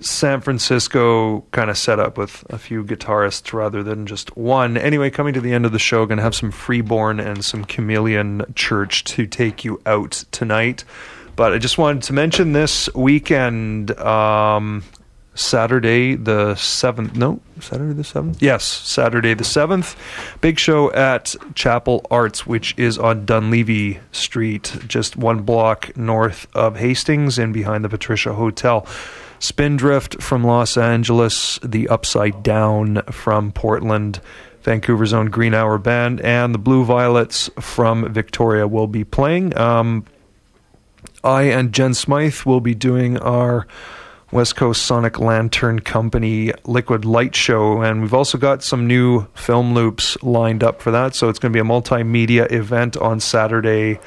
[0.02, 4.76] San Francisco kind of setup with a few guitarists rather than just one.
[4.78, 7.64] Anyway, coming to the end of the show, going to have some Freeborn and some
[7.64, 10.84] Chameleon Church to take you out tonight.
[11.36, 14.84] But I just wanted to mention this weekend, um,
[15.36, 17.16] Saturday the 7th.
[17.16, 18.38] No, Saturday the 7th?
[18.40, 19.96] Yes, Saturday the 7th.
[20.42, 26.78] Big show at Chapel Arts, which is on Dunlevy Street, just one block north of
[26.78, 28.88] Hastings and behind the Patricia Hotel.
[29.40, 34.22] Spindrift from Los Angeles, The Upside Down from Portland,
[34.64, 39.56] Vancouver's own Green Hour Band, and the Blue Violets from Victoria will be playing.
[39.58, 40.06] Um,
[41.24, 43.68] I and Jen Smythe will be doing our
[44.36, 49.74] West Coast Sonic Lantern Company Liquid Light Show, and we've also got some new film
[49.74, 51.16] loops lined up for that.
[51.16, 53.98] So it's going to be a multimedia event on Saturday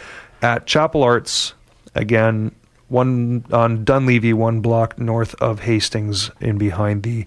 [0.42, 1.54] at Chapel Arts.
[1.94, 2.54] Again,
[2.88, 7.24] one on Dunlevy, one block north of Hastings, in behind the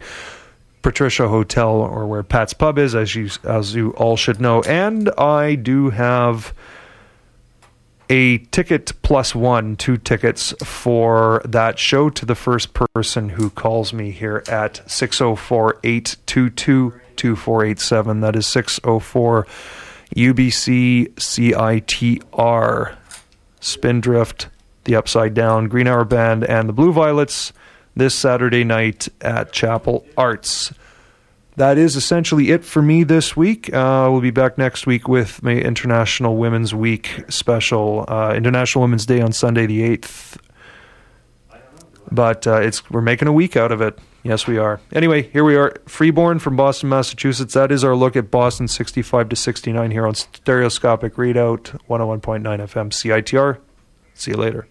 [0.83, 4.61] Patricia Hotel, or where Pat's Pub is, as you as you all should know.
[4.61, 6.53] And I do have
[8.11, 13.93] a ticket plus one, two tickets for that show to the first person who calls
[13.93, 18.19] me here at 604 822 2487.
[18.19, 19.47] That is 604
[20.13, 22.97] UBC CITR.
[23.61, 24.47] Spindrift,
[24.83, 27.53] The Upside Down, Green Hour Band, and the Blue Violets
[27.95, 30.73] this Saturday night at Chapel Arts
[31.61, 33.71] that is essentially it for me this week.
[33.71, 39.05] Uh, we'll be back next week with my International Women's Week special, uh, International Women's
[39.05, 40.39] Day on Sunday the eighth.
[42.11, 43.99] But uh, it's we're making a week out of it.
[44.23, 44.81] Yes, we are.
[44.91, 47.53] Anyway, here we are, Freeborn from Boston, Massachusetts.
[47.53, 52.09] That is our look at Boston, sixty-five to sixty-nine here on Stereoscopic Readout, one hundred
[52.09, 53.59] one point nine FM, CITR.
[54.15, 54.67] See you later.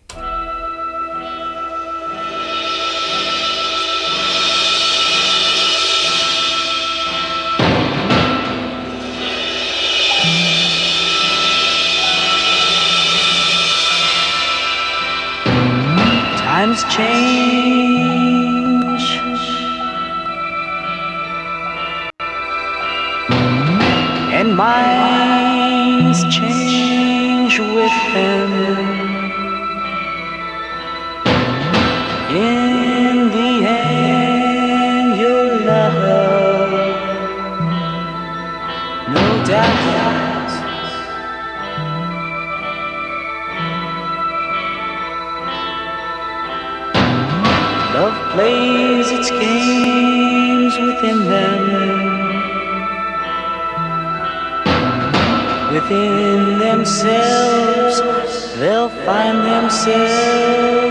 [24.39, 28.50] And minds change with them.
[59.07, 60.90] Find themselves